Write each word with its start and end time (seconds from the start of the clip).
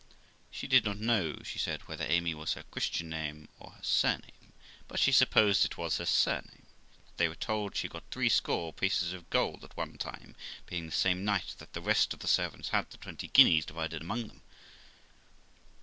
She 0.49 0.65
did 0.65 0.83
not 0.83 0.97
know, 0.97 1.43
she 1.43 1.59
said, 1.59 1.83
whether 1.87 2.03
Amy 2.05 2.33
was 2.33 2.53
her 2.53 2.63
Christian 2.63 3.07
name 3.09 3.47
or 3.59 3.69
her 3.73 3.83
surname, 3.83 4.51
but 4.87 4.99
she 4.99 5.11
supposed 5.11 5.63
it 5.63 5.77
was 5.77 5.97
her 5.99 6.07
surname; 6.07 6.65
that 7.05 7.17
they 7.17 7.27
were 7.27 7.35
told 7.35 7.75
she 7.75 7.87
got 7.87 8.03
threescore 8.09 8.73
pieces 8.73 9.13
of 9.13 9.29
gold 9.29 9.63
at 9.63 9.77
one 9.77 9.99
time, 9.99 10.35
being 10.65 10.87
the 10.87 10.91
same 10.91 11.23
night 11.23 11.53
that 11.59 11.73
the 11.73 11.81
rest 11.81 12.15
of 12.15 12.19
the 12.21 12.27
servants 12.27 12.69
had 12.69 12.89
the 12.89 12.97
twenty 12.97 13.27
guineas 13.27 13.63
divided 13.63 14.01
among 14.01 14.27
them. 14.27 14.41